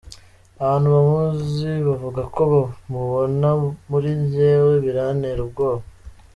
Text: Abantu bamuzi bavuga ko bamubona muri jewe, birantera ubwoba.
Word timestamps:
Abantu 0.61 0.87
bamuzi 0.95 1.69
bavuga 1.87 2.21
ko 2.33 2.41
bamubona 2.53 3.49
muri 3.89 4.09
jewe, 4.33 4.71
birantera 4.83 5.39
ubwoba. 5.47 5.83